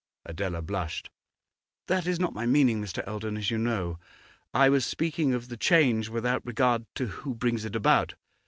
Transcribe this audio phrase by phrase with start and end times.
[0.25, 1.11] Adela blushed.
[1.85, 3.05] 'That is not my meaning, Mr.
[3.07, 3.99] Eldon, as you know.
[4.51, 8.15] I was speaking of the change without regard to who brings it about.